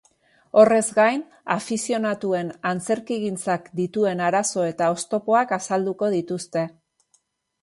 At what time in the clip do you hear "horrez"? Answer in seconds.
0.59-0.85